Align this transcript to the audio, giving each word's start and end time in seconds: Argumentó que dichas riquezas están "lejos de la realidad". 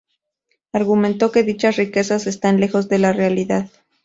Argumentó 0.73 1.31
que 1.31 1.43
dichas 1.43 1.75
riquezas 1.75 2.25
están 2.25 2.59
"lejos 2.59 2.89
de 2.89 2.97
la 2.97 3.13
realidad". 3.13 3.69